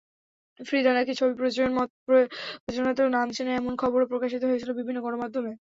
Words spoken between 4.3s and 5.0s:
হয়েছিল বিভিন্ন